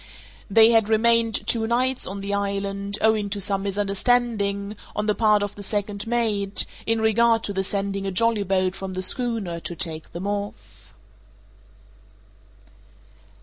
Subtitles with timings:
[0.49, 5.43] They had remained two nights on the island, owing to some misunderstanding, on the part
[5.43, 9.75] of the second mate, in regard to the sending a jollyboat from the schooner to
[9.75, 10.91] take them off.